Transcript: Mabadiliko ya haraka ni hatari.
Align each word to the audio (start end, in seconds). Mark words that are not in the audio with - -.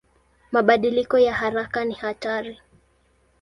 Mabadiliko 0.51 1.19
ya 1.19 1.33
haraka 1.33 1.85
ni 1.85 1.93
hatari. 1.93 2.59